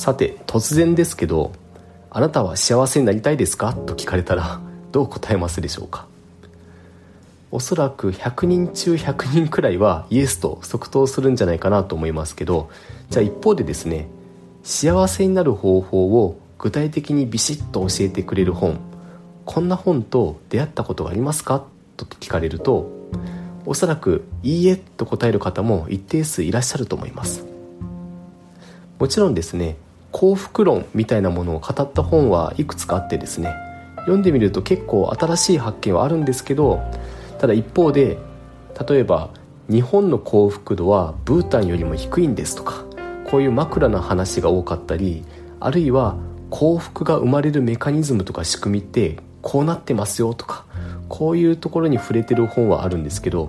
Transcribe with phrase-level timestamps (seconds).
[0.00, 1.52] さて突然ですけど
[2.08, 3.74] あなたは幸せになりたいですか？
[3.74, 4.58] と聞かれたら
[4.92, 6.06] どう答えますでしょうか？
[7.50, 12.70] おそらく100人中100人くらいはイエスと即答するんじゃないかなと思いますけど
[13.10, 14.08] じゃあ一方でですね
[14.62, 18.80] 幸せになる方法を具体的にビシッと教えてくれる本
[19.44, 21.62] こんな本と出会ったことがありますか？
[21.98, 22.90] と聞かれると
[23.66, 27.44] おそらく「いいえ」と答える方も一定数いらっしゃると思います。
[28.98, 29.76] もちろんですね
[30.12, 33.54] 幸福論みたいなものを語った本はいくつかあってですね
[34.00, 36.80] 読んでみると結構新しい発見はあるんですけど
[37.38, 38.18] ただ一方で
[38.88, 39.30] 例えば
[39.68, 42.84] 日本の幸福度はブータンよりも低いんですとか
[43.24, 45.24] こういう枕の話が多かったり
[45.60, 46.16] あるいは
[46.50, 50.64] 幸福が生まれるメカニズムとか仕組みってこうなってますよとか
[51.08, 53.48] こういうところに触れてる本はあるんですけど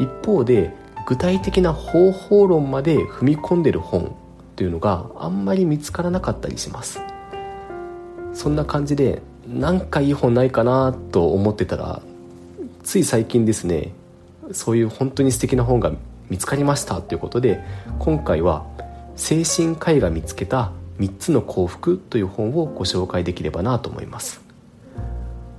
[0.00, 0.74] 一方で
[1.06, 4.16] 具体的な方法論まで踏み込んでる本
[4.62, 7.00] というのがあんまり見つからなかったりします。
[8.32, 12.00] そんな感じで何かいい本ないかなと思ってたら
[12.84, 13.90] つい最近ですね
[14.52, 15.90] そういう本当に素敵な本が
[16.30, 17.60] 見つかりましたということで
[17.98, 18.64] 今回は
[19.16, 24.40] 精神科医が見つけた3つの幸福という本をご紹介できればなと思います。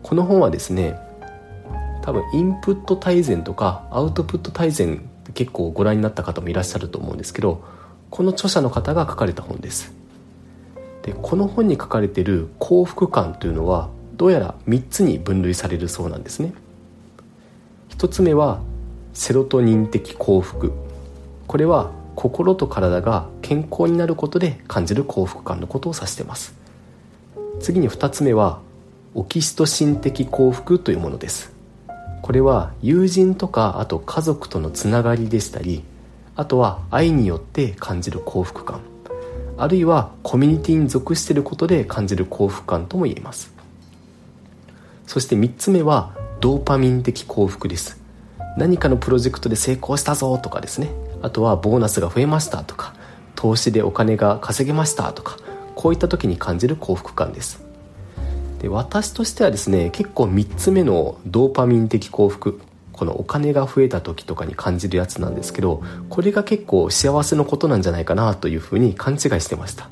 [0.01, 0.97] この本はですね
[2.03, 7.82] 多分インプット大全とかアウトプット大全結構ご覧になった方もいらっしゃると思うんですけど
[8.13, 9.91] この著者の方が書かれた本です。
[11.01, 16.53] でこの本に書かれている幸福感というのはどうやら3つに分類されるそうなんですね。
[17.89, 18.61] 1つ目は
[19.15, 20.73] セロトニン的幸福。
[21.47, 26.53] これは心と体が健康になることで感じる幸福感のことを指しています。
[27.61, 28.61] 次に2つ目は
[29.15, 31.51] オキシトシン的幸福というものです。
[32.21, 35.83] これは友人とかあと家族とのつながりでしたり
[36.35, 38.81] あとは愛によって感じる幸福感。
[39.57, 43.53] あるいはコミュニティに属していることで感じる幸福感とも言えます。
[45.05, 48.01] そして3つ目はドーパミン的幸福です。
[48.57, 50.89] 何かのプロジェクトで成功したぞとかですね。
[51.21, 52.93] あとはボーナスが増えましたとか
[53.35, 55.37] 投資でお金が稼げましたとか
[55.75, 57.63] こういった時に感じる幸福感です。
[58.59, 62.59] で私としてはですね結構3つ目のドーパミン的幸福。
[63.03, 69.89] このお金が増えた時とかに感じるやつなんですけどこれが結構幸せのことなんじゃないかなというふうに勘違いしてました。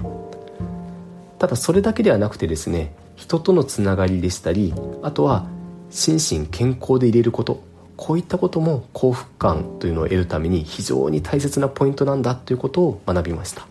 [1.37, 5.45] ただそれだけではなくてですね人とのつながりでしたりあとは
[5.89, 7.61] 心身健康で入れること
[7.97, 13.67] こういったことも幸福感というのを得るために非常に大切なポイントなんだということを学びました。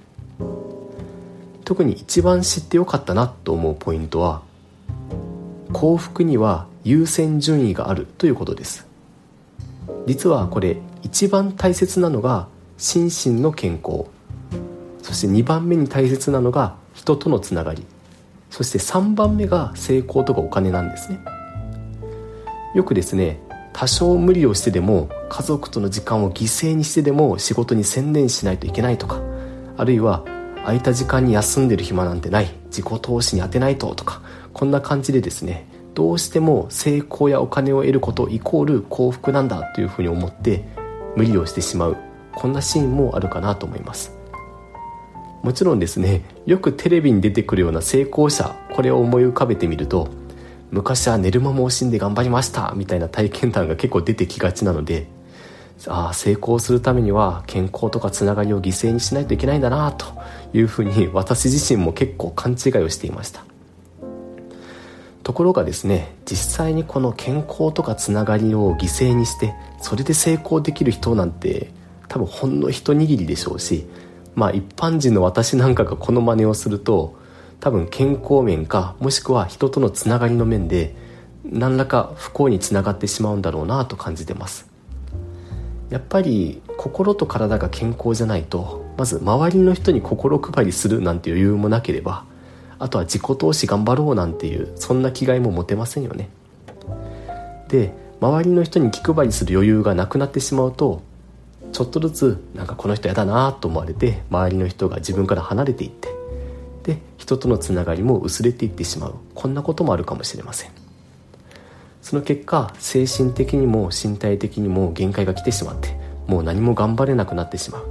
[1.65, 4.43] 特に一番知ってよかったなと思うポイントは
[5.73, 8.90] 幸福には優先順位があるということです。
[10.07, 14.07] 実はこれ一番大切なのが心身の健康。
[15.03, 17.85] そして2番目に大切なのが人とのつながり。
[18.51, 21.21] そして3番目が成功とかお金なんですね。
[22.75, 23.41] よくですね
[23.73, 29.21] 多少無理をしてでも家族との時間を犠牲にしてでも仕事に専念しないといけないとか
[29.77, 30.25] あるいは
[30.65, 34.23] 空いた時間に休んでる暇なんてない自己投資に当てないととか
[34.53, 40.65] こんな感じでですねどうしても成功やお金を得ることイコール幸福なんだというふうに思って
[41.17, 41.97] 無理をしてしまう。
[42.35, 44.21] こんなシーンもあるかなと思います。
[45.43, 50.09] もちろんですねよくテレビに出てくるような成功者これを思い浮かべてみると
[50.71, 55.09] 昔は寝る間も惜しんで頑張りましたみたいな体験談が結構出てきがちなので
[55.87, 60.07] ああ成功するためには健康とかつながりを犠牲にしないといけないんだなと
[60.53, 63.50] いうふうに私自身も結構勘違いをしていました。
[65.23, 71.73] ところがですね実際にこの健康とかつながりを犠牲にしてそれで成功できる人なんて
[72.09, 73.87] 多分ほんの一握りでしょうし
[74.35, 77.19] まあ一般人の私なんかがこの真似をすると
[77.61, 80.97] 多分健康面かもしくは人とのつながりの面で
[81.45, 84.71] 何らか不幸につながってしまうんだろうなと感じてます。
[85.91, 92.25] やっぱり心と体が健康じゃないとまず周りの人に心配りするなんて余裕もなければ
[92.81, 96.31] あとは自己投資頑張ろうなんていうそんな気概も持てませんよね。
[97.69, 101.03] で周りの人に気配りする余裕がなくなってしまうと
[101.73, 106.09] ちょっとずつなんかこの人やだなと思われて周りの人が自分から離れていって
[106.83, 109.15] で人とのつながりも薄れていってしまう。
[109.35, 110.71] こんなこともあるかもしれません。
[112.01, 115.95] その結果精神的にも身体的にも限界が来てしまって
[116.27, 117.85] もう何も頑張れなくなってしまう。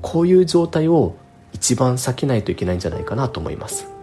[0.00, 1.14] こういう状態を
[1.52, 3.97] 一番避けないといけないんじゃないかなと思います。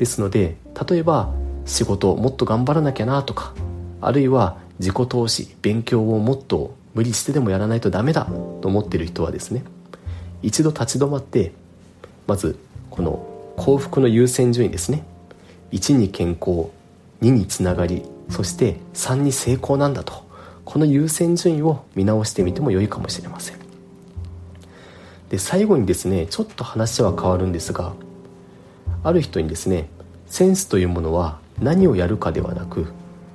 [0.00, 0.56] ですので
[0.88, 1.30] 例えば
[1.66, 3.52] 仕事をもっと頑張らなきゃなとか
[4.00, 9.62] あるいは自己投資勉強をもっと無理してでもやらないとダメだと思っている人はですね
[10.40, 11.52] 一度立ち止まって
[12.26, 12.58] まず
[12.88, 13.26] この
[13.58, 15.04] 幸福の優先順位ですね。
[15.72, 16.70] 1に健康
[17.20, 20.28] 2につながりそして3に成功なんだと。
[20.64, 23.56] この優先順位を見直してみても良いかもしれません。
[25.28, 27.92] で最後にですねちょっと話は変わるんですが
[29.02, 29.88] ある人にですね
[30.26, 32.92] センスというものは何をやるかではなく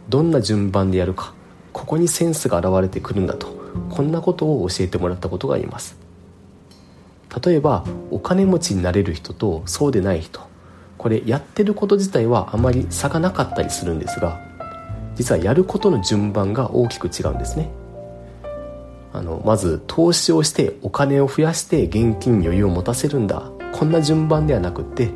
[0.09, 1.33] どんな順番でやるか
[1.73, 3.47] ここにセンスが現れてくるんだと
[3.89, 5.97] こんなことを教えてもらったことがあります。
[7.44, 10.39] 例えばお金持ちになれる人とそうでない人。
[10.97, 14.39] これやってること自体はあまり差がなかったりするんですが
[15.15, 17.69] 実はやることの順番が大きく違うんですね。
[19.13, 23.51] あのまず投資をしてお金を増やして現金に余裕を持たせるんだ。
[23.73, 25.09] こんな順番ではなくって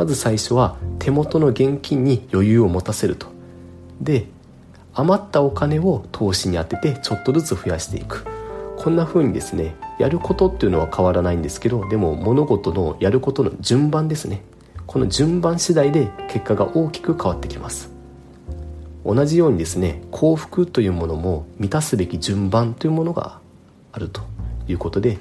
[0.00, 3.26] まず最初は手元の現金に余裕を持たせると。
[4.00, 4.28] で
[4.94, 8.24] 余ったお金を投資に充ててちょっとずつ増やしていく。
[8.78, 14.40] こんな風にですねやることっていうのは変わらないんですけどでも物事のやることの順番ですね。
[14.86, 17.90] この順番次第で結果が大きく変わってきます。
[19.04, 23.38] 同じようにですね幸福というものも満たすべき順番というものが
[23.92, 24.22] あると
[24.66, 25.18] いうことで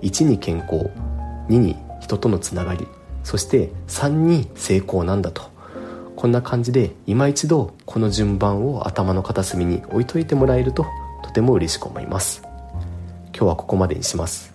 [0.00, 0.90] 1に健康
[1.50, 2.88] 2に人とのつながり。
[3.24, 5.52] そして3に成功なんだと。
[6.14, 10.86] こんな感じで今一度この順番を頭の片隅に置いといてもらえると
[11.24, 12.42] とても嬉しく思います。
[13.36, 14.53] 今日はここまでにします。